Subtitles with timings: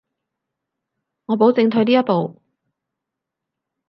[1.27, 2.41] 我保證退呢一步